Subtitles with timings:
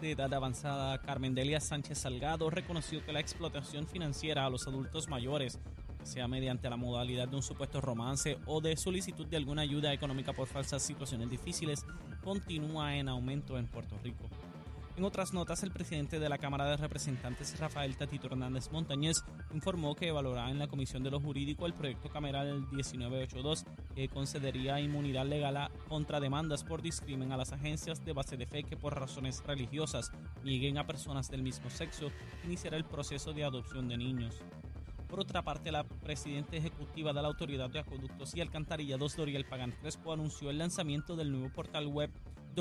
[0.00, 5.08] de edad avanzada, Carmen Delia Sánchez Salgado, reconoció que la explotación financiera a los adultos
[5.08, 5.58] mayores,
[6.02, 10.32] sea mediante la modalidad de un supuesto romance o de solicitud de alguna ayuda económica
[10.32, 11.84] por falsas situaciones difíciles,
[12.22, 14.28] continúa en aumento en Puerto Rico.
[15.00, 19.24] En otras notas, el presidente de la Cámara de Representantes, Rafael Tatito Hernández Montañez,
[19.54, 23.64] informó que evaluará en la Comisión de lo Jurídico el proyecto cameral 1982
[23.94, 28.62] que concedería inmunidad legal contra demandas por discrimen a las agencias de base de fe
[28.62, 30.12] que por razones religiosas
[30.44, 32.12] nieguen a personas del mismo sexo
[32.44, 34.42] iniciar el proceso de adopción de niños.
[35.10, 39.72] Por otra parte, la presidenta ejecutiva de la Autoridad de Acueductos y Alcantarillados, Doriel Pagan
[39.80, 42.10] Crespo, anunció el lanzamiento del nuevo portal web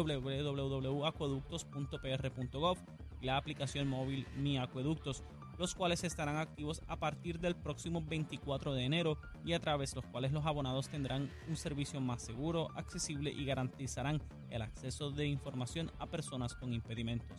[0.04, 2.78] www.acueductos.pr.gov
[3.22, 5.24] y la aplicación móvil Mi Acueductos,
[5.58, 9.98] los cuales estarán activos a partir del próximo 24 de enero y a través de
[9.98, 15.28] los cuales los abonados tendrán un servicio más seguro, accesible y garantizarán el acceso de
[15.28, 17.38] información a personas con impedimentos.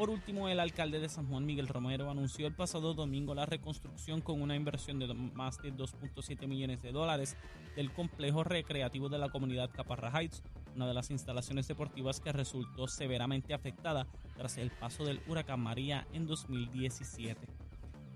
[0.00, 4.22] Por último, el alcalde de San Juan, Miguel Romero, anunció el pasado domingo la reconstrucción
[4.22, 7.36] con una inversión de más de 2.7 millones de dólares
[7.76, 10.42] del complejo recreativo de la comunidad Caparra Heights,
[10.74, 16.06] una de las instalaciones deportivas que resultó severamente afectada tras el paso del huracán María
[16.12, 17.46] en 2017.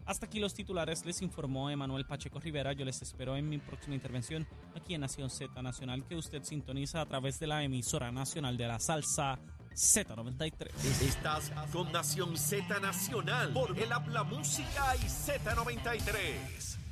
[0.07, 2.75] Hasta aquí los titulares, les informó Emanuel Pacheco Rivera.
[2.75, 7.01] Yo les espero en mi próxima intervención aquí en Nación Z Nacional, que usted sintoniza
[7.01, 9.39] a través de la emisora nacional de la salsa
[9.75, 10.69] Z93.
[11.03, 16.84] Estás con Nación Z Nacional por el Habla Música y Z93.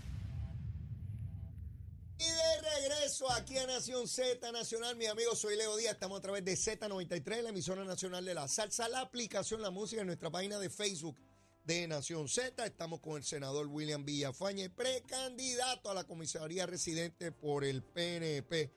[3.22, 6.54] Regreso aquí a Nación Z Nacional, mi amigo, soy Leo Díaz, estamos a través de
[6.54, 10.70] Z93, la emisora nacional de la salsa, la aplicación La Música en nuestra página de
[10.70, 11.16] Facebook
[11.64, 12.64] de Nación Z.
[12.64, 18.72] Estamos con el senador William Villafañe, precandidato a la comisaría residente por el PNP.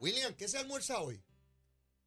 [0.00, 1.22] William, ¿qué se almuerza hoy?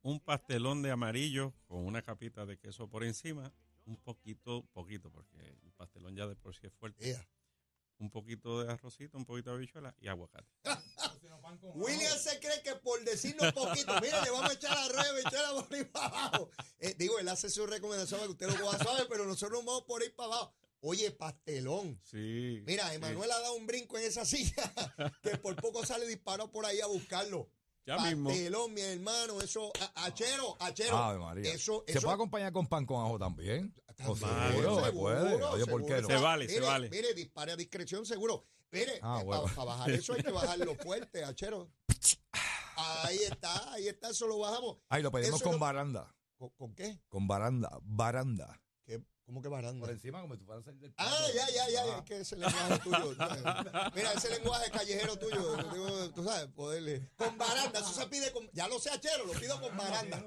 [0.02, 3.52] un pastelón de amarillo con una capita de queso por encima,
[3.86, 7.18] un poquito, poquito, porque el pastelón ya de por sí es fuerte.
[7.98, 10.48] Un poquito de arrocito, un poquito de habichuela y aguacate.
[11.76, 15.74] William se cree que por decirnos poquito, mire, le vamos a echar arroz, echar por
[15.74, 16.50] ahí para abajo.
[16.80, 19.66] Eh, digo, él hace su recomendación para que usted lo pueda saber, pero nosotros nos
[19.66, 20.56] vamos por ahí para abajo.
[20.82, 22.00] Oye, pastelón.
[22.04, 22.62] Sí.
[22.66, 24.54] Mira, Emanuel ha dado un brinco en esa silla
[25.24, 27.50] que por poco sale disparado por ahí a buscarlo.
[27.86, 28.30] Ya mismo.
[28.30, 30.98] Pastelón, mi hermano, eso, a- achero, achero.
[30.98, 31.54] Ave María.
[31.54, 32.02] Eso, ¿Se eso.
[32.02, 33.74] puede acompañar con pan con ajo también?
[33.98, 35.44] Pues seguro, se puede.
[35.44, 36.08] Oye, ¿por qué no?
[36.08, 36.90] Se vale, se vale.
[36.90, 38.46] Mire, dispare a discreción, seguro.
[38.72, 39.66] Mire, Ah, para bueno.
[39.66, 41.70] bajar eso hay que bajarlo fuerte, achero.
[42.78, 44.78] Ahí está, ahí está, eso lo bajamos.
[44.90, 46.14] Ay, lo pedimos Eso con baranda.
[46.38, 47.00] ¿Con, con qué?
[47.08, 47.80] Con baranda.
[47.84, 48.62] Baranda.
[49.26, 49.90] ¿Cómo que baranda?
[49.90, 52.80] encima, como si fuera a salir del Ah, ya, ya, ya, es que ese lenguaje
[52.84, 53.16] tuyo.
[53.96, 57.10] Mira, ese lenguaje callejero tuyo, digo, tú sabes, poderle.
[57.16, 58.48] Con baranda, eso se pide con.
[58.54, 60.24] Ya lo sé, achero, lo pido con baranda.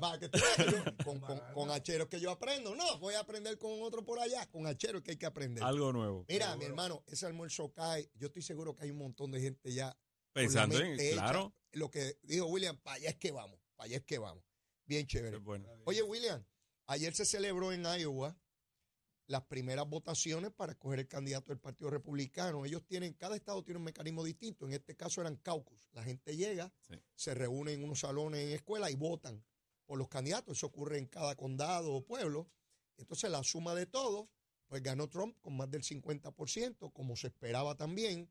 [0.00, 2.74] Para que tú veas que yo- con, con, con que yo aprendo.
[2.74, 4.44] No, voy a aprender con otro por allá.
[4.50, 5.62] Con achero es que hay que aprender.
[5.62, 6.24] Algo nuevo.
[6.28, 8.10] Mira, mi hermano, ese almuerzo cae.
[8.14, 9.96] Yo estoy seguro que hay un montón de gente ya.
[10.32, 11.12] Pensando en, hecha.
[11.14, 11.54] claro.
[11.72, 13.60] Lo que dijo William, para allá es que vamos.
[13.76, 14.42] Para allá es que vamos.
[14.84, 15.36] Bien chévere.
[15.36, 15.68] es bueno.
[15.84, 16.44] Oye, William,
[16.92, 18.36] ayer se celebró en Iowa
[19.26, 22.64] las primeras votaciones para escoger el candidato del Partido Republicano.
[22.66, 24.66] Ellos tienen, cada estado tiene un mecanismo distinto.
[24.66, 25.88] En este caso eran caucus.
[25.92, 26.94] La gente llega, Sí.
[27.14, 29.44] se reúne en unos salones en escuela y votan
[29.86, 30.58] por los candidatos.
[30.58, 32.50] Eso ocurre en cada condado o pueblo.
[32.96, 34.28] Entonces la suma de todo,
[34.66, 38.30] pues ganó Trump con más del 50%, como se esperaba también.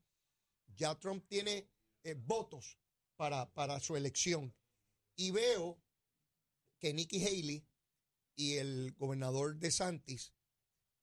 [0.76, 1.68] Ya Trump tiene
[2.04, 2.78] eh, votos
[3.16, 4.54] para, para su elección.
[5.16, 5.80] Y veo
[6.78, 7.66] que Nikki Haley
[8.36, 10.32] y el gobernador de Santis,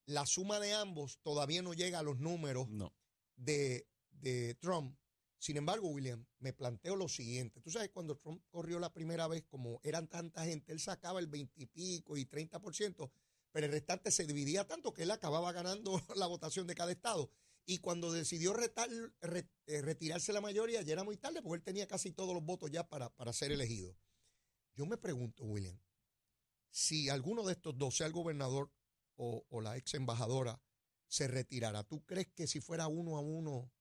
[0.05, 2.95] la suma de ambos todavía no llega a los números No.
[3.35, 4.97] de, de Trump.
[5.37, 7.61] Sin embargo, William, me planteo lo siguiente.
[7.61, 11.27] Tú sabes, cuando Trump corrió la primera vez, como eran tanta gente, él sacaba el
[11.27, 13.09] 20 y pico y 30%,
[13.51, 17.31] pero el restante se dividía tanto que él acababa ganando la votación de cada estado.
[17.65, 21.63] Y cuando decidió retar- re- eh, retirarse la mayoría, ya era muy tarde, porque él
[21.63, 23.95] tenía casi todos los votos ya para, para ser elegido.
[24.73, 25.79] Yo me pregunto, William,
[26.71, 28.71] si alguno de estos dos, sea el gobernador
[29.15, 30.61] o, o la ex embajadora,
[31.07, 33.71] se retirara, ¿tú crees que si fuera uno a uno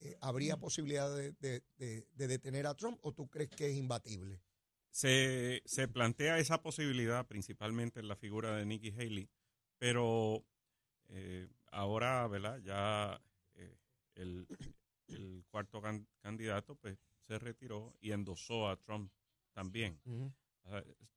[0.00, 3.76] eh, habría posibilidad de, de- de- de detener a Trump o tú crees que es
[3.76, 4.42] imbatible?
[4.90, 9.30] Se, se plantea esa posibilidad principalmente en la figura de Nikki Haley,
[9.78, 10.44] pero
[11.08, 12.58] eh, ahora, ¿verdad?
[12.64, 13.20] Ya
[13.54, 13.76] eh,
[14.14, 14.46] el,
[15.08, 19.12] el cuarto can- candidato pues se retiró y endosó a Trump
[19.52, 20.00] también.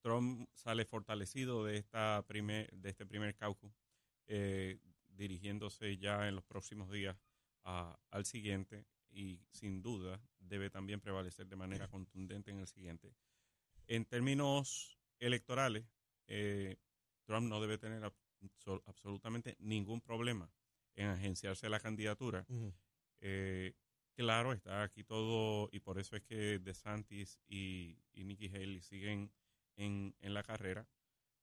[0.01, 3.74] Trump sale fortalecido de esta primer, de este primer caucus,
[4.27, 7.18] eh, dirigiéndose ya en los próximos días
[7.63, 13.13] a- al siguiente y sin duda debe también prevalecer de manera contundente en el siguiente.
[13.88, 15.86] En términos electorales,
[16.27, 16.77] eh,
[17.25, 20.50] Trump no debe tener abso- absolutamente ningún problema
[20.95, 22.45] en agenciarse la candidatura.
[23.19, 23.74] Eh,
[24.15, 29.31] claro, está aquí todo, y por eso es que DeSantis y, y Nikki Haley siguen
[29.83, 30.88] en, en la carrera,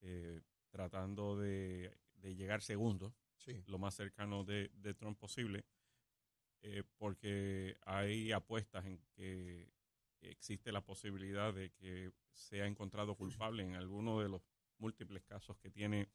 [0.01, 0.41] eh,
[0.71, 3.63] tratando de, de llegar segundos, Sí.
[3.67, 5.65] lo más cercano de, de Trump posible,
[6.63, 9.73] eh, porque hay apuestas en que
[10.21, 14.43] existe la posibilidad de que sea encontrado culpable en alguno de los
[14.79, 16.09] múltiples casos que tiene.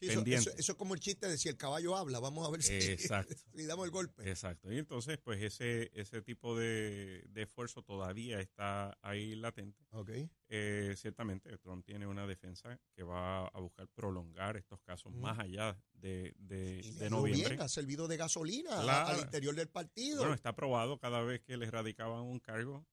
[0.00, 2.50] Sí, eso, eso- eso es como el chiste de si el caballo habla, vamos a
[2.50, 3.34] ver si, Exacto.
[3.54, 4.28] si damos el golpe.
[4.28, 4.70] Exacto.
[4.72, 9.86] Y entonces, pues ese, ese tipo de, de esfuerzo todavía está ahí latente.
[9.92, 10.10] Ok.
[10.48, 15.20] Eh, ciertamente, Trump tiene una defensa que va a buscar prolongar estos casos Ujú.
[15.22, 17.48] más allá de, de, Y de noviembre.
[17.50, 19.08] bien, ha servido de gasolina a- Claro.
[19.16, 20.18] al interior del partido.
[20.18, 22.86] Bueno, está probado cada vez que les radicaban un cargo,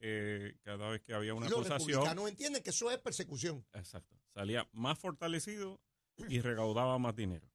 [0.00, 1.88] eh, cada vez que había una y los acusación.
[1.88, 3.64] republicanos entienden que eso es persecución.
[3.74, 4.16] Exacto.
[4.34, 5.80] Salía más fortalecido
[6.28, 7.50] y recaudaba más dinero.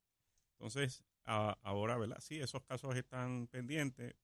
[0.54, 2.20] Entonces, a- ahora, ¿verdad?
[2.20, 4.16] Sí, esos casos están pendientes,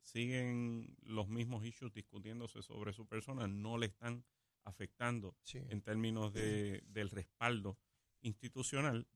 [0.00, 4.24] siguen los mismos issues discutiéndose sobre su persona, no le están
[4.64, 5.58] afectando Sí.
[5.68, 7.78] en términos de, del respaldo
[8.20, 9.06] institucional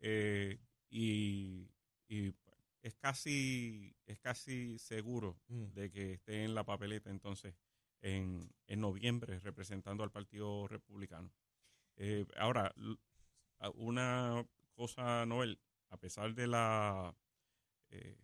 [0.00, 0.58] eh,
[0.88, 1.68] y,
[2.08, 2.32] y
[2.82, 5.64] es casi es casi seguro Mm.
[5.74, 7.54] de que esté en la papeleta entonces
[8.02, 11.32] en, en noviembre representando al Partido Republicano.
[11.96, 12.72] Eh, ahora,
[13.68, 15.60] una cosa, Noel,
[15.90, 17.14] a pesar de la
[17.90, 18.16] eh,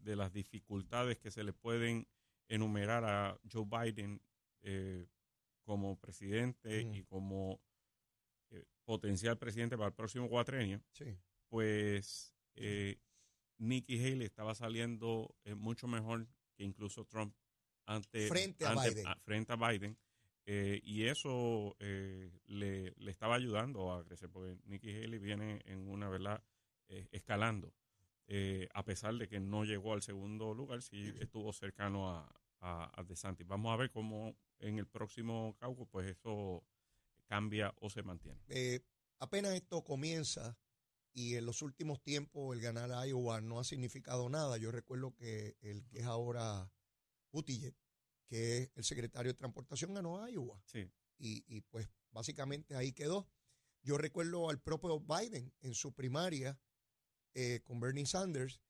[0.00, 2.06] de las dificultades que se le pueden
[2.48, 4.20] enumerar a Joe Biden
[4.60, 5.06] eh,
[5.62, 7.58] como presidente y como
[8.50, 11.16] eh, potencial presidente para el próximo cuatrenio, Sí.
[11.48, 13.00] pues eh,
[13.56, 17.34] Nikki Haley estaba saliendo mucho mejor que incluso Trump
[17.86, 19.06] ante, Frente a ante- Biden.
[19.24, 19.98] frente a Biden.
[20.46, 25.88] Eh, y eso eh, le, le estaba ayudando a crecer, porque Nikki Haley viene en
[25.88, 26.42] una verdad
[26.88, 27.72] eh, escalando.
[28.26, 33.00] Eh, a pesar de que no llegó al segundo lugar, sí estuvo cercano a, a,
[33.00, 33.46] a DeSantis.
[33.46, 36.64] Vamos a ver cómo en el próximo caucus, pues eso
[37.26, 38.40] cambia o se mantiene.
[38.48, 38.80] Eh,
[39.18, 40.56] apenas esto comienza
[41.12, 44.56] y en los últimos tiempos el ganar a Iowa no ha significado nada.
[44.56, 46.70] Yo recuerdo que el que es ahora
[47.30, 47.74] Buttigieg,
[48.26, 50.60] que es el secretario de Transportación, ganó a Iowa.
[50.66, 53.28] Sí, y, y, pues básicamente ahí quedó.
[53.82, 56.58] Yo recuerdo al propio Biden en su primaria
[57.34, 58.60] eh, con Bernie Sanders,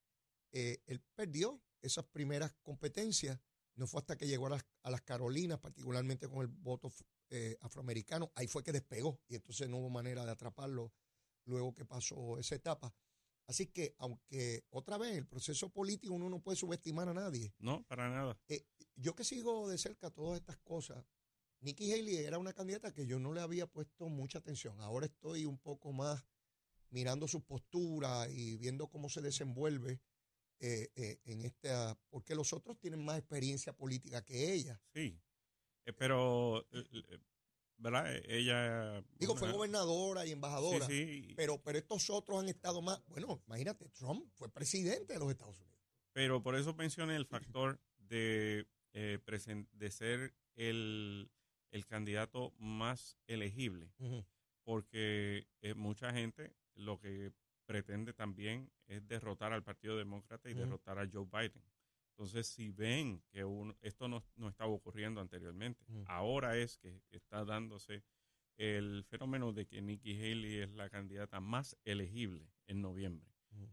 [0.52, 3.38] eh, él perdió esas primeras competencias,
[3.76, 6.92] no fue hasta que llegó a las, a las Carolinas, particularmente con el voto
[7.30, 10.92] eh, afroamericano, ahí fue que despegó y entonces no hubo manera de atraparlo
[11.44, 12.94] luego que pasó esa etapa.
[13.46, 17.84] Así que, aunque otra vez el proceso político uno no puede subestimar a nadie, no,
[17.84, 18.40] para nada.
[18.48, 18.64] eh,
[18.96, 21.05] yo que sigo de cerca todas estas cosas,
[21.61, 24.81] Nikki Haley era una candidata que yo no le había puesto mucha atención.
[24.81, 26.25] Ahora estoy un poco más
[26.91, 30.00] mirando su postura y viendo cómo se desenvuelve
[30.61, 34.81] eh, eh, en esta, porque los otros tienen más experiencia política que ella.
[34.93, 35.19] Sí,
[35.87, 36.67] Eh, pero,
[37.76, 38.14] ¿verdad?
[38.26, 39.05] Ella...
[39.19, 43.43] Digo, fue gobernadora y embajadora, Sí, sí, pero, pero estos otros han estado más, bueno,
[43.47, 45.81] imagínate, Trump fue presidente de los Estados Unidos.
[46.12, 49.19] pero por eso mencioné el factor de, eh,
[49.73, 51.31] de ser el,
[51.70, 53.93] el candidato más elegible,
[54.64, 57.33] porque eh, mucha gente lo que
[57.66, 61.62] pretende también es derrotar al Partido Demócrata y derrotar a Joe Biden.
[62.11, 67.45] Entonces, si ven que uno- esto no, no estaba ocurriendo anteriormente, ahora es que está
[67.45, 68.04] dándose
[68.57, 73.28] el fenómeno de que Nikki Haley es la candidata más elegible en noviembre.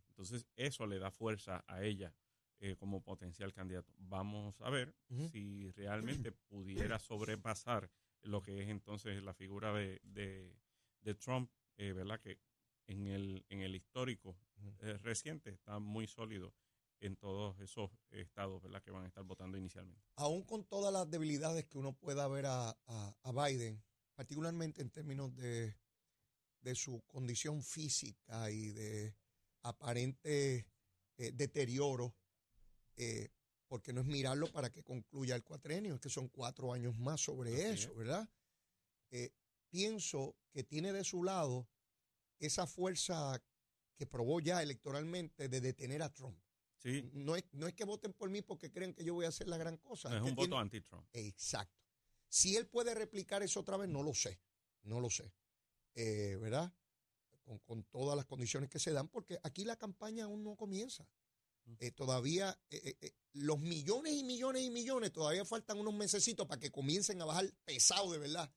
[0.10, 2.14] Entonces, eso le da fuerza a ella
[2.62, 3.92] eh, como potencial candidato.
[3.98, 4.96] Vamos a ver
[5.32, 7.90] si realmente pudiera sobrepasar
[8.24, 10.56] lo que es entonces la figura de, de,
[11.02, 12.20] de Trump, eh, ¿verdad?
[12.22, 12.40] Que
[12.88, 14.38] en el, en el histórico
[14.82, 16.54] eh, reciente está muy sólido
[17.00, 18.84] en todos esos estados, ¿verdad?
[18.84, 20.06] Que van a estar votando inicialmente.
[20.18, 24.92] aún con todas las debilidades que uno pueda ver a, a- a Biden, particularmente en
[24.92, 25.76] términos de,
[26.62, 29.16] de su condición física y de
[29.64, 30.68] aparente
[31.18, 32.14] eh, deterioro,
[33.02, 33.32] eh,
[33.68, 37.20] porque no es mirarlo para que concluya el cuatrenio, es que son cuatro años más
[37.22, 38.30] sobre Así eso, ¿verdad?
[39.10, 39.32] Eh,
[39.70, 41.68] pienso que tiene de su lado
[42.38, 43.42] esa fuerza
[43.96, 46.38] que probó ya electoralmente de detener a Trump.
[46.78, 49.30] Sí, No es, no es que voten por mí porque creen que yo voy a
[49.30, 50.10] hacer la gran cosa.
[50.10, 51.08] no es un voto anti-Trump.
[51.14, 51.82] Exacto.
[52.28, 54.40] Si él puede replicar eso otra vez, no lo sé.
[54.84, 55.34] No lo sé.
[55.96, 56.72] Eh, ¿Verdad?
[57.44, 61.08] Con, con todas las condiciones que se dan, porque aquí la campaña aún no comienza.
[61.80, 66.60] Eh, todavía eh, eh, los millones y millones y millones, todavía faltan unos mesecitos para
[66.60, 68.52] que comiencen a bajar pesado de verdad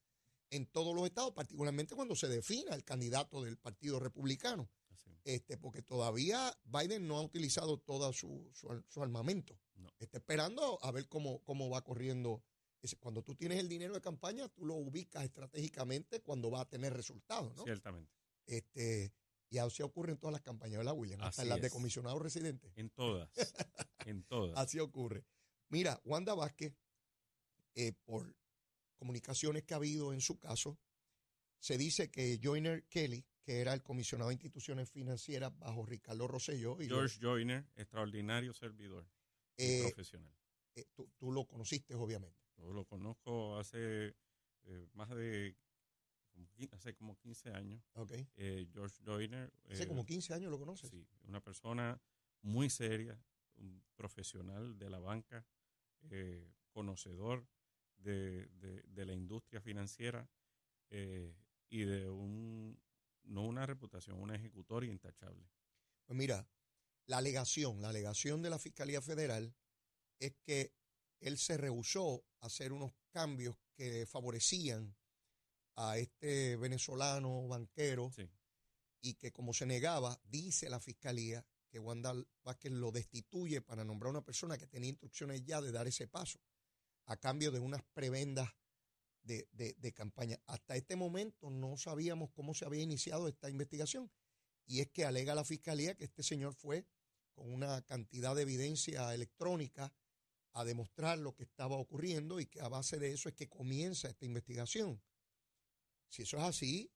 [0.50, 5.10] en todos los estados, particularmente cuando se defina el candidato del Partido Republicano, Así.
[5.24, 9.58] este, porque todavía Biden no ha utilizado todo su, su ar- su armamento.
[9.76, 9.88] No.
[9.98, 12.42] Está esperando a ver cómo, cómo va corriendo.
[13.00, 16.92] Cuando tú tienes el dinero de campaña, tú lo ubicas estratégicamente cuando va a tener
[16.92, 17.64] resultados, ¿no?
[17.64, 18.12] Ciertamente.
[18.46, 19.12] Este,
[19.54, 21.20] y así ocurre en todas las campañas, ¿verdad, William?
[21.22, 22.72] Hasta en las de comisionados residentes.
[22.76, 23.30] En todas.
[24.06, 24.56] en todas.
[24.58, 25.24] Así ocurre.
[25.68, 26.74] Mira, Wanda Vázquez,
[27.74, 28.34] eh, por
[28.96, 30.78] comunicaciones que ha habido en su caso,
[31.60, 36.80] se dice que Joyner Kelly, que era el comisionado de instituciones financieras bajo Ricardo Rosselló,
[36.80, 39.06] y lo- George Joyner, extraordinario servidor
[39.56, 40.34] y eh, profesional.
[40.74, 42.40] eh, tú, tú lo conociste, obviamente.
[42.56, 44.14] Yo lo conozco hace
[44.94, 45.56] más de
[46.72, 47.82] hace como 15 años.
[47.94, 48.12] ¿ok?
[48.36, 49.52] Eh, George Joyner.
[49.70, 50.90] Hace eh, como 15 años lo conoces.
[50.90, 52.00] Sí, una persona
[52.42, 53.18] muy seria,
[53.56, 55.46] un profesional de la banca,
[56.10, 57.46] eh, conocedor
[57.96, 60.28] de, de- de la industria financiera
[61.70, 62.80] y de un,
[63.24, 65.48] no una reputación, un ejecutor intachable.
[66.04, 66.46] Pues mira,
[67.06, 69.52] la alegación, la alegación de la Fiscalía Federal
[70.20, 70.72] es que
[71.20, 74.94] él se rehusó a hacer unos cambios que favorecían
[75.76, 78.28] a este venezolano banquero Sí,
[79.00, 82.14] y que como se negaba, dice la Fiscalía que Wanda
[82.44, 86.06] Vázquez lo destituye para nombrar a una persona que tenía instrucciones ya de dar ese
[86.06, 86.38] paso
[87.06, 88.48] a cambio de unas prebendas
[89.22, 90.38] de, de- de campaña.
[90.46, 94.10] Hasta este momento no sabíamos cómo se había iniciado esta investigación
[94.66, 96.86] y es que alega la Fiscalía que este señor fue
[97.34, 99.92] con una cantidad de evidencia electrónica
[100.52, 104.08] a demostrar lo que estaba ocurriendo y que a base de eso es que comienza
[104.08, 105.02] esta investigación.
[106.14, 106.92] Si eso es así,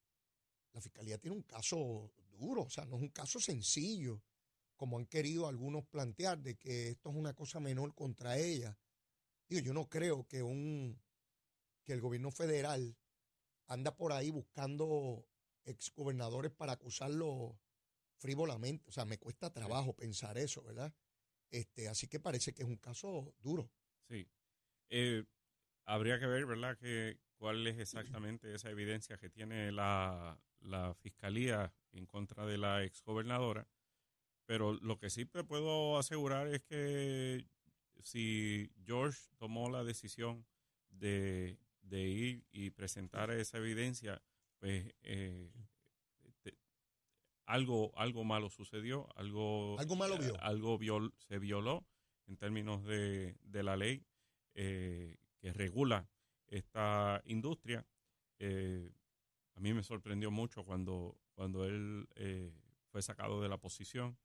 [0.71, 4.23] la fiscalía tiene un caso duro, o sea, no es un caso sencillo,
[4.77, 8.77] como han querido algunos plantear, de que esto es una cosa menor contra ella.
[9.49, 10.97] Digo, yo no creo que un
[11.83, 12.95] que el gobierno federal
[13.67, 15.27] anda por ahí buscando
[15.65, 17.59] exgobernadores para acusarlo
[18.15, 18.85] frívolamente.
[18.87, 20.93] O sea, me cuesta trabajo pensar eso, ¿verdad?
[21.49, 23.69] Este, así que parece que es un caso duro.
[24.07, 24.25] sí.
[24.91, 25.25] Eh,
[25.89, 31.73] habría que ver, ¿verdad?, que cuál es exactamente esa evidencia que tiene la, la fiscalía
[31.91, 33.67] en contra de la exgobernadora.
[34.45, 37.45] Pero lo que sí te puedo asegurar es que
[38.01, 40.45] si George tomó la decisión
[40.89, 44.21] de, de ir y presentar esa evidencia,
[44.59, 45.51] pues eh,
[46.41, 46.57] te-
[47.45, 50.39] algo, algo malo sucedió, algo, Algo malo vio.
[50.41, 51.85] algo viol- se violó
[52.27, 54.03] en términos de, de la ley
[54.55, 56.07] eh, que regula
[56.47, 57.85] esta industria.
[58.39, 58.91] Eh,
[59.55, 62.53] a mí me sorprendió mucho cuando, cuando él eh,
[62.91, 64.17] fue sacado de la posición,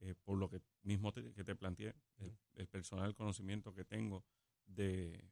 [0.00, 4.24] eh, por lo que mismo te- que te planteé, el, el personal conocimiento que tengo
[4.66, 5.24] de,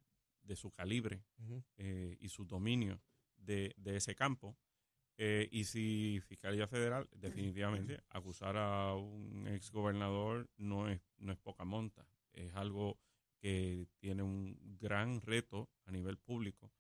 [0.43, 1.63] de su calibre Ujú.
[1.77, 3.01] eh, y su dominio
[3.37, 4.57] de, de ese campo.
[5.17, 11.65] Eh, y si Fiscalía Federal definitivamente acusar a un exgobernador no es, no es poca
[11.65, 12.99] monta, es algo
[13.45, 16.73] que tiene un gran reto a nivel público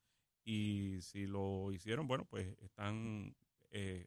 [0.44, 3.36] y si lo hicieron, bueno, pues están
[3.70, 4.06] eh,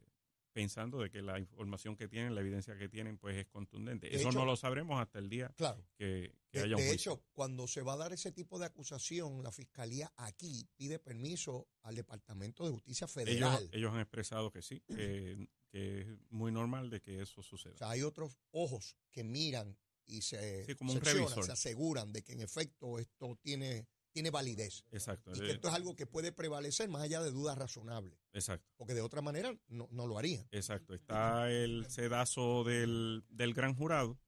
[0.52, 4.08] pensando de que la información que tienen, la evidencia que tienen, pues es contundente.
[4.08, 5.86] De Eso hecho- no lo sabremos hasta el día Claro.
[5.96, 8.66] que, que De, haya un de hecho, cuando se va a dar ese tipo de
[8.66, 13.58] acusación, la fiscalía aquí pide permiso al Departamento de Justicia Federal.
[13.62, 17.74] ellos, ellos han expresado que sí, que, que es muy normal de que eso suceda.
[17.74, 19.76] O sea, hay otros ojos que miran
[20.08, 25.30] y se, Sí, como se aseguran de que en efecto esto tiene, tiene validez Exacto,
[25.34, 28.66] y que eh, esto es algo que puede prevalecer más allá de dudas razonables, exacto,
[28.76, 30.48] porque de otra manera no, no lo harían.
[30.50, 30.94] exacto.
[30.94, 34.18] Está el sedazo del, del gran jurado,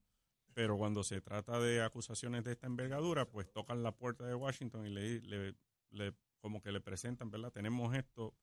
[0.53, 4.85] pero cuando se trata de acusaciones de esta envergadura, pues tocan la puerta de Washington
[4.85, 5.55] y le, le,
[5.89, 7.51] le- como que le presentan, ¿verdad?
[7.51, 8.35] Tenemos esto,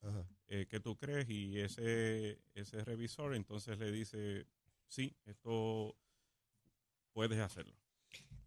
[0.46, 1.28] eh, ¿qué tú crees?
[1.28, 4.46] Y ese, ese revisor entonces le dice,
[4.86, 5.96] sí, esto
[7.18, 7.74] puedes hacerlo.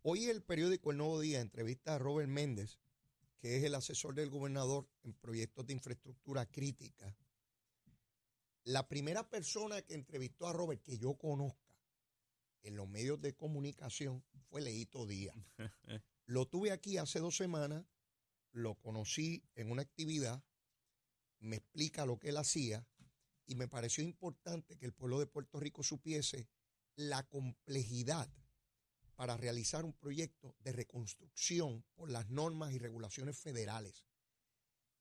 [0.01, 2.79] Hoy el periódico El Nuevo Día entrevista a Robert Méndez,
[3.37, 7.13] que es el asesor del gobernador en proyectos de infraestructura crítica.
[8.63, 11.75] La primera persona que entrevistó a Robert que yo conozca
[12.63, 15.35] en los medios de comunicación fue Leito Díaz.
[16.25, 17.83] Lo tuve aquí hace dos semanas,
[18.53, 20.45] lo conocí en una actividad,
[21.39, 22.87] me explica lo que él hacía
[23.45, 26.47] y me pareció importante que el pueblo de Puerto Rico supiese
[26.95, 28.31] la complejidad
[29.21, 34.03] para realizar un proyecto de reconstrucción por las normas y regulaciones federales.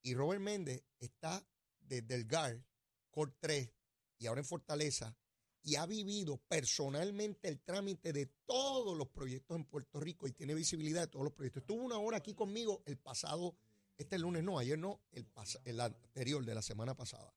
[0.02, 1.42] Y Robert Méndez está
[1.80, 2.62] desde el GAR,
[3.10, 3.72] COR 3
[4.18, 5.16] y ahora en Fortaleza,
[5.62, 10.52] y ha vivido personalmente el trámite de todos los proyectos en Puerto Rico y tiene
[10.52, 11.62] visibilidad de todos los proyectos.
[11.62, 13.56] Estuvo una hora aquí conmigo el pasado
[13.96, 15.26] este lunes no, ayer no, el,
[15.64, 17.32] el anterior de la semana pasada.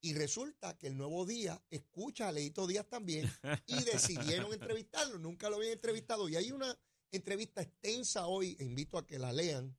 [0.00, 3.30] Y resulta que el nuevo día escucha a Leito Díaz también
[3.66, 5.18] y decidieron entrevistarlo.
[5.18, 6.28] Nunca lo habían entrevistado.
[6.28, 6.78] Y hay una
[7.10, 9.76] entrevista extensa hoy, e invito a que la lean,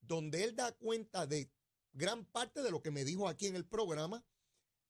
[0.00, 1.50] donde él da cuenta de
[1.92, 4.24] gran parte de lo que me dijo aquí en el programa,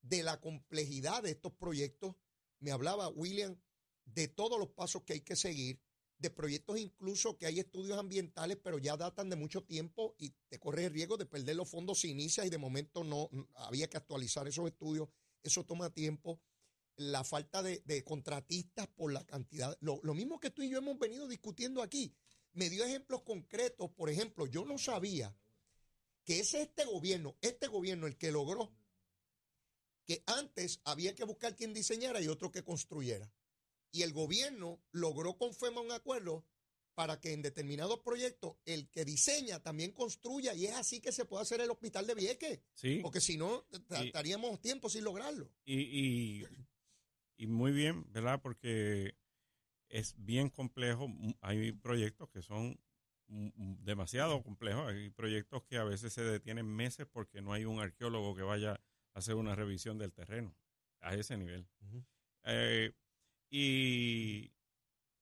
[0.03, 2.15] de la complejidad de estos proyectos.
[2.61, 3.57] Me hablaba William
[4.05, 5.81] de todos los pasos que hay que seguir,
[6.19, 10.59] de proyectos incluso que hay estudios ambientales, pero ya datan de mucho tiempo y te
[10.59, 13.97] corre el riesgo de perder los fondos si inicias y de momento no había que
[13.97, 15.09] actualizar esos estudios.
[15.43, 16.41] Eso toma tiempo.
[16.97, 19.77] La falta de, de contratistas por la cantidad.
[19.81, 22.13] Lo, lo mismo que tú y yo hemos venido discutiendo aquí.
[22.53, 23.91] Me dio ejemplos concretos.
[23.93, 25.33] Por ejemplo, yo no sabía
[26.25, 28.73] que es este gobierno, este gobierno el que logró
[30.05, 33.31] que antes había que buscar quien diseñara y otro que construyera.
[33.91, 36.45] Y el gobierno logró con FEMA un acuerdo
[36.95, 41.25] para que en determinados proyectos el que diseña también construya y es así que se
[41.25, 45.49] puede hacer el hospital de Vieques, Sí, porque si no estaríamos tiempo sin lograrlo.
[45.65, 46.47] y, y,
[47.37, 48.41] y muy bien, ¿verdad?
[48.43, 49.15] Porque
[49.89, 51.07] es bien complejo.
[51.41, 52.81] Hay proyectos que son
[53.29, 54.89] demasiado complejos.
[54.89, 58.73] Hay proyectos que a veces se detienen meses porque no hay un arqueólogo que vaya
[58.73, 60.57] a hacer una revisión del terreno
[61.01, 61.69] a ese nivel.
[62.45, 62.93] Eh,
[63.51, 64.53] y,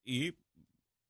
[0.05, 0.35] y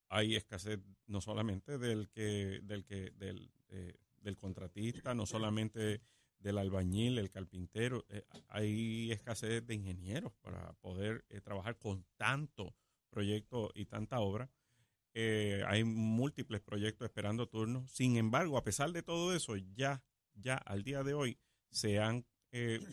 [0.09, 6.01] hay escasez no solamente del que del que del, eh, del contratista, no solamente
[6.39, 12.75] del albañil, el carpintero, eh, hay escasez de ingenieros para poder eh, trabajar con tanto
[13.11, 14.51] proyecto y tanta obra.
[15.67, 17.91] Hay múltiples proyectos esperando turnos.
[17.91, 20.03] Sin embargo, a pesar de todo eso, ya,
[20.35, 21.39] ya al día de hoy
[21.71, 22.27] se han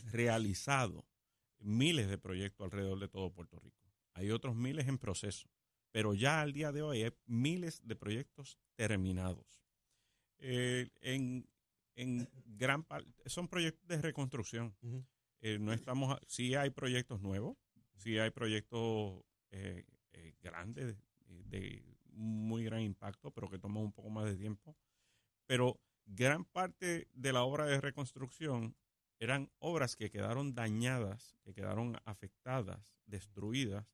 [0.05, 1.05] realizado
[1.59, 3.82] miles de proyectos alrededor de todo Puerto Rico.
[4.13, 5.49] Hay otros miles en proceso,
[5.91, 9.63] pero ya al día de hoy hay miles de proyectos terminados.
[10.39, 11.47] Eh, en,
[11.95, 14.75] en gran parte son proyectos de reconstrucción.
[15.41, 17.57] Eh, no estamos, sí hay proyectos nuevos,
[17.95, 19.85] sí hay proyectos eh,
[20.41, 24.75] grandes, de muy gran impacto, pero que toman un poco más de tiempo.
[25.45, 28.75] Pero gran parte de la obra de reconstrucción
[29.19, 33.87] eran obras que quedaron dañadas, que quedaron afectadas, destruidas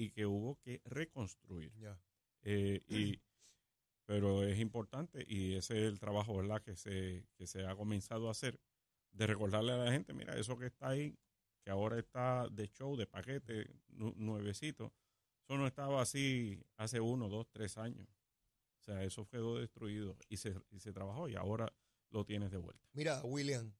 [0.00, 1.72] y que hubo que reconstruir.
[2.42, 3.20] Eh, y,
[4.06, 6.62] pero es importante y ese es el trabajo ¿verdad?
[6.62, 8.58] Que, se, que se ha comenzado a hacer
[9.12, 11.18] de recordarle a la gente, mira, eso que está ahí,
[11.62, 14.94] que ahora está de show, de paquete, nu- nuevecito,
[15.42, 18.08] eso no estaba así hace uno, dos, tres años.
[18.78, 21.70] O sea, eso quedó destruido y se, y se trabajó y ahora
[22.10, 22.88] lo tienes de vuelta.
[22.94, 23.70] Mira, William,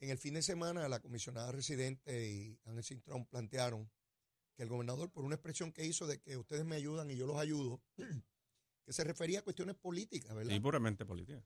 [0.00, 3.90] en el fin de semana la comisionada residente y Ángel Cintrón plantearon
[4.56, 7.26] que el gobernador, por una expresión que hizo de que ustedes me ayudan y yo
[7.26, 7.82] los ayudo,
[8.84, 10.54] que se refería a cuestiones políticas, ¿verdad?
[10.54, 11.44] Y puramente política.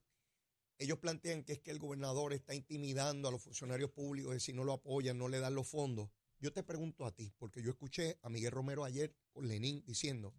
[0.79, 4.53] Ellos plantean que es que el gobernador está intimidando a los funcionarios públicos de si
[4.53, 6.09] no lo apoyan, no le dan los fondos.
[6.39, 10.35] Yo te pregunto a ti, porque yo escuché a Miguel Romero ayer con Lenín diciendo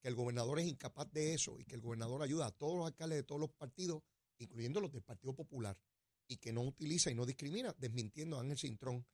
[0.00, 2.86] que el gobernador es incapaz de eso y que el gobernador ayuda a todos los
[2.86, 4.02] alcaldes de todos los partidos,
[4.38, 5.78] incluyendo los del Partido Popular,
[6.28, 9.06] y que no utiliza y no discrimina, desmintiendo a Ángel Cintrón.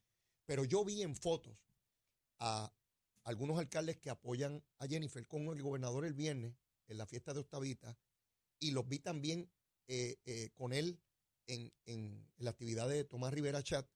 [0.45, 1.57] Pero yo vi en fotos
[2.39, 2.73] a
[3.23, 6.55] algunos alcaldes que apoyan a Jennifer con el gobernador el viernes
[6.87, 7.97] en la fiesta de Octavita
[8.59, 9.51] y los vi también
[9.87, 10.99] eh, eh, con él
[11.47, 13.87] en, en la actividad de Tomás Rivera Chat.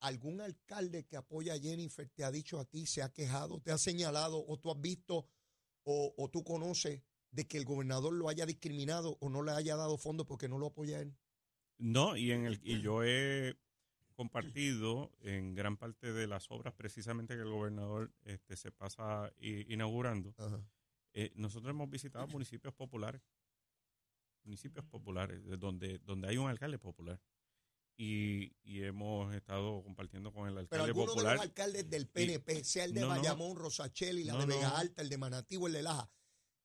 [0.00, 3.72] ¿Algún alcalde que apoya a Jennifer te ha dicho a ti, se ha quejado, te
[3.72, 5.28] ha señalado o tú has visto
[5.84, 9.76] o, o tú conoces de que el gobernador lo haya discriminado o no le haya
[9.76, 11.16] dado fondos porque no lo apoya él?
[11.78, 13.56] No, y, en el, y yo he
[14.16, 19.72] compartido en gran parte de las obras precisamente que el gobernador este, se pasa i-
[19.72, 20.34] inaugurando.
[20.38, 20.60] Ajá.
[21.12, 23.22] Eh, nosotros hemos visitado municipios populares,
[24.44, 27.20] municipios populares, de donde, donde hay un alcalde popular.
[27.98, 31.34] Y, y hemos estado compartiendo con el Pero alcalde de popular.
[31.36, 33.14] los alcaldes del PNP, sea el de no, no.
[33.16, 34.76] Bayamón, Rosacheli, la No, de Vega.
[34.78, 36.10] Alta, el de Manatí el de Laja,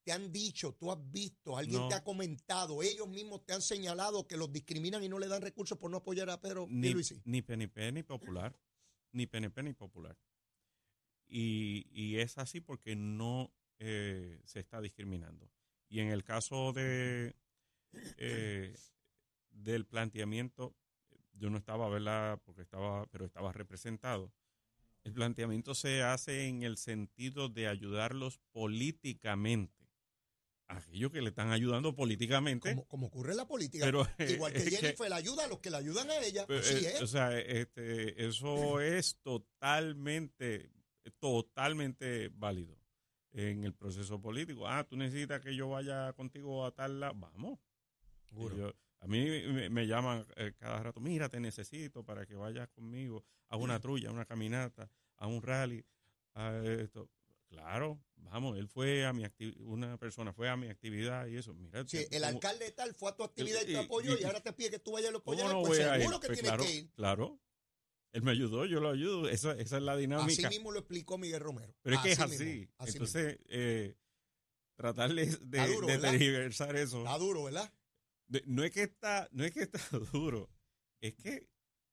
[0.04, 1.88] te han dicho, tú has visto, alguien No.
[1.88, 5.42] te ha comentado, ellos mismos te han señalado que los discriminan y no le dan
[5.42, 7.20] recursos por no apoyar a Pedro ni, Pierluisi.
[7.24, 8.58] ni PNP ni popular,
[9.12, 10.16] ni PNP ni popular.
[11.26, 15.50] Y, y es así porque no eh, se está discriminando.
[15.88, 17.34] Y en el caso de
[18.18, 18.74] eh,
[19.50, 20.74] del planteamiento,
[21.34, 22.40] yo no estaba, ¿verdad?
[22.44, 24.32] Porque estaba, pero estaba representado.
[25.04, 29.81] El planteamiento se hace en el sentido de ayudarlos políticamente.
[30.68, 32.70] Aquellos que le están ayudando políticamente.
[32.70, 33.84] Como, como ocurre en la política.
[33.84, 36.46] Pero, Igual que que- Jennifer la ayuda a los que la ayudan a ella.
[36.46, 37.02] Pero, Así eh, es.
[37.02, 40.70] O sea, este, eso es totalmente,
[41.18, 42.76] totalmente válido
[43.32, 44.66] en el proceso político.
[44.68, 47.14] Ah, tú necesitas que yo vaya contigo a tal lado.
[47.16, 47.58] Vamos.
[48.30, 52.68] Yo- A mí me, me llaman eh, cada rato, mira, te necesito para que vayas
[52.68, 55.84] conmigo a una trulla, a una caminata, a un rally,
[56.34, 57.10] a esto.
[57.52, 61.52] Claro, vamos, él fue a mi actividad, una persona fue a mi actividad y eso.
[61.52, 64.40] Mira, Sí, el ¿cómo- alcalde tal fue a tu actividad y te apoyó y, ahora
[64.42, 66.50] te pide que tú vayas a los ¿Cómo pollos, no pues seguro que Pues tienes
[66.50, 66.90] claro, que ir.
[66.94, 67.38] claro.
[68.12, 69.28] Él me ayudó, yo lo ayudo.
[69.28, 70.48] Esa, esa es la Así dinámica.
[70.48, 71.74] mismo lo explicó Miguel Romero.
[71.82, 72.68] Pero es que es mismo, así.
[72.78, 73.96] así Entonces, eh,
[74.78, 75.26] de,
[75.86, 76.96] de, tergiversar eso.
[76.98, 77.10] mismo.
[77.10, 77.72] Está duro, ¿verdad?
[78.28, 79.78] de- no es que está, no es que está
[80.12, 80.50] duro,
[81.02, 81.48] es que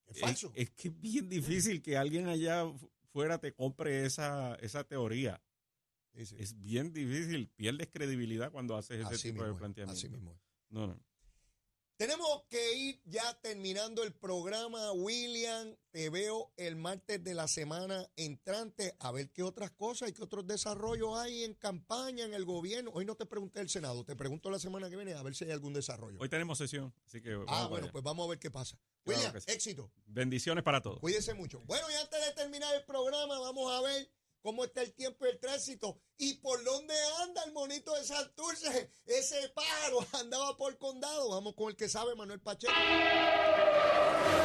[0.07, 0.51] Es falso.
[0.55, 4.83] Es, es que es bien difícil que alguien allá fu- fuera te compre esa, esa
[4.85, 5.41] teoría.
[6.19, 6.35] Sí, sí.
[6.37, 9.97] Es bien difícil, pierdes credibilidad cuando haces ese Así tipo de es, planteamiento.
[9.97, 10.39] así mismo es.
[10.69, 10.99] No, no.
[11.95, 14.91] Tenemos que ir ya terminando el programa.
[14.93, 20.13] William, te veo el martes de la semana entrante a ver qué otras cosas y
[20.13, 22.91] qué otros desarrollos hay en campaña, en el gobierno.
[22.93, 25.43] Hoy no te pregunté el Senado, te pregunto la semana que viene a ver si
[25.45, 26.19] hay algún desarrollo.
[26.21, 27.91] Hoy tenemos sesión, así que ah, bueno, allá.
[27.91, 28.77] pues vamos a ver qué pasa.
[29.03, 29.51] Claro William, sí.
[29.51, 29.91] éxito.
[30.05, 30.99] bendiciones para todos.
[30.99, 31.61] Cuídese mucho.
[31.65, 34.09] Bueno, y antes de terminar el programa, vamos a ver
[34.41, 38.91] cómo está el tiempo y el tránsito y por dónde anda el monito de Santurce.
[39.05, 41.29] Ese pájaro andaba por condado.
[41.29, 42.73] Vamos con el que sabe, Manuel Pacheco.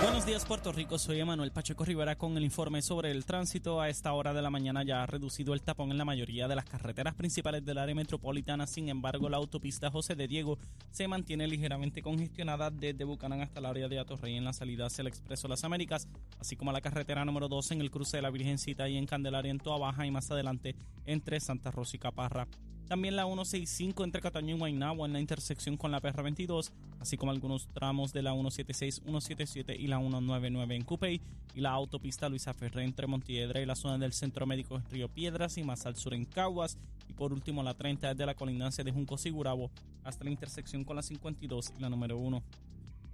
[0.03, 3.81] Buenos días Puerto Rico, soy Emanuel Pacheco Rivera con el informe sobre el tránsito.
[3.81, 6.55] A esta hora de la mañana ya ha reducido el tapón en la mayoría de
[6.55, 8.67] las carreteras principales del área metropolitana.
[8.67, 10.59] Sin embargo, la autopista José de Diego
[10.91, 15.03] se mantiene ligeramente congestionada desde Bucanán hasta el área de Atorrey en la salida hacia
[15.03, 16.07] el Expreso Las Américas,
[16.39, 19.51] así como la carretera número 2 en el cruce de la Virgencita y en Candelaria
[19.51, 22.49] en Toa Baja y más adelante entre Santa Rosa y Caparra.
[22.89, 26.71] También la 165 entre Cataño y Guaynabo en la intersección con la PR22,
[27.01, 31.21] así como algunos tramos de la 176, 177 y la 199 en Cupey,
[31.55, 35.09] y la autopista Luisa Ferré entre Montiedra y la zona del Centro Médico en Río
[35.09, 36.77] Piedras y más al sur en Caguas,
[37.09, 39.71] y por último la 30 desde la colindancia de Junco Sigurabo
[40.03, 42.43] hasta la intersección con la 52 y la número 1.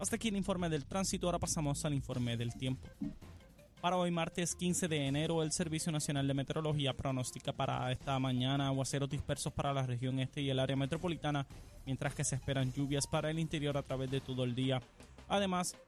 [0.00, 2.88] Hasta aquí el informe del tránsito, ahora pasamos al informe del tiempo.
[3.81, 8.66] Para hoy, martes 15 de enero, el Servicio Nacional de Meteorología pronostica para esta mañana
[8.66, 11.47] aguaceros dispersos para la región este y el área metropolitana,
[11.87, 14.83] mientras que se esperan lluvias para el interior a través de todo el día.
[15.29, 15.79] Además,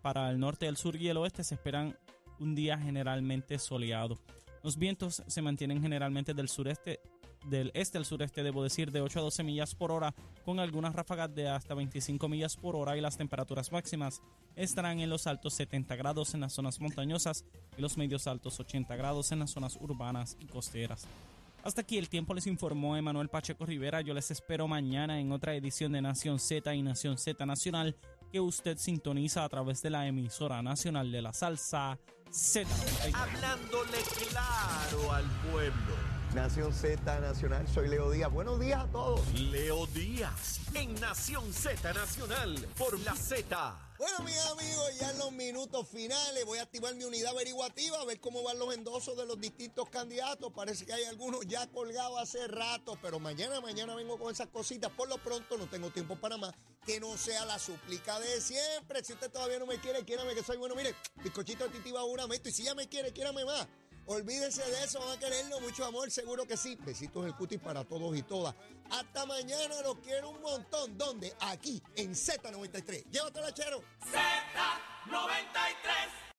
[0.00, 1.94] para el norte, el sur y el oeste se esperan
[2.38, 4.18] un día generalmente soleado.
[4.62, 7.00] Los vientos se mantienen generalmente del sureste,
[7.46, 10.94] del este al sureste, debo decir, de 8 a 12 millas por hora, con algunas
[10.94, 14.20] ráfagas de hasta 25 millas por hora y las temperaturas máximas
[14.56, 17.44] estarán en los altos 70 grados en las zonas montañosas
[17.76, 21.06] y los medios altos 80 grados en las zonas urbanas y costeras.
[21.62, 24.00] Hasta aquí el tiempo les informó Emanuel Pacheco Rivera.
[24.00, 27.96] Yo les espero mañana en otra edición de Nación Z y Nación Z Nacional
[28.32, 31.98] que usted sintoniza a través de la emisora nacional de la salsa
[32.30, 32.70] Z.
[33.12, 33.98] Hablándole
[34.30, 36.19] claro al pueblo.
[36.34, 38.30] Nación Z Nacional, soy Leo Díaz.
[38.30, 39.20] Buenos días a todos.
[39.34, 43.76] Leo Díaz en Nación Z Nacional por la Z.
[43.98, 48.04] Bueno, mis amigos, ya en los minutos finales voy a activar mi unidad averiguativa a
[48.04, 50.52] ver cómo van los endosos de los distintos candidatos.
[50.54, 54.92] Parece que hay algunos ya colgados hace rato, pero mañana, mañana vengo con esas cositas.
[54.92, 56.54] Por lo pronto no tengo tiempo para más.
[56.86, 59.02] Que no sea la súplica de siempre.
[59.04, 60.76] Si usted todavía no me quiere, quiérame que soy bueno.
[60.76, 62.48] Mire, bizcochito de titiba juramento.
[62.48, 63.66] Y si ya me quiere, quiérame más.
[64.10, 66.76] Olvídense de eso, van a quererlo, mucho amor, seguro que sí.
[66.84, 68.56] Besitos el cutis para todos y todas.
[68.90, 70.98] Hasta mañana, los quiero un montón.
[70.98, 71.32] ¿Dónde?
[71.38, 73.04] Aquí, en Z93.
[73.08, 73.84] Llévatela, chero.
[74.00, 76.29] Z93